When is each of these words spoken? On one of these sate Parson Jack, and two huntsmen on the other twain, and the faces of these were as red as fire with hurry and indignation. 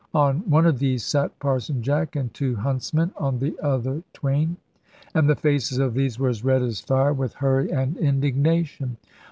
On 0.15 0.39
one 0.49 0.65
of 0.65 0.79
these 0.79 1.05
sate 1.05 1.37
Parson 1.37 1.83
Jack, 1.83 2.15
and 2.15 2.33
two 2.33 2.55
huntsmen 2.55 3.11
on 3.17 3.37
the 3.37 3.55
other 3.61 4.01
twain, 4.13 4.57
and 5.13 5.29
the 5.29 5.35
faces 5.35 5.77
of 5.77 5.93
these 5.93 6.17
were 6.17 6.29
as 6.29 6.43
red 6.43 6.63
as 6.63 6.79
fire 6.81 7.13
with 7.13 7.35
hurry 7.35 7.69
and 7.71 7.95
indignation. 7.97 8.97